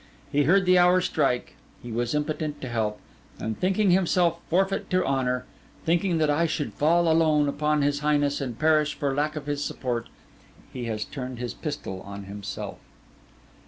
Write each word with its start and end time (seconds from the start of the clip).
He 0.31 0.45
heard 0.45 0.65
the 0.65 0.79
hour 0.79 0.99
strike; 0.99 1.55
he 1.83 1.91
was 1.91 2.15
impotent 2.15 2.59
to 2.61 2.69
help; 2.69 2.99
and 3.39 3.55
thinking 3.59 3.91
himself 3.91 4.39
forfeit 4.49 4.89
to 4.89 5.05
honour, 5.05 5.45
thinking 5.85 6.17
that 6.17 6.29
I 6.31 6.47
should 6.47 6.73
fall 6.73 7.07
alone 7.07 7.47
upon 7.47 7.83
his 7.83 7.99
highness 7.99 8.41
and 8.41 8.57
perish 8.57 8.95
for 8.95 9.13
lack 9.13 9.35
of 9.35 9.45
his 9.45 9.63
support, 9.63 10.09
he 10.73 10.85
has 10.85 11.05
turned 11.05 11.37
his 11.37 11.53
pistol 11.53 12.01
on 12.01 12.23
himself. 12.23 12.79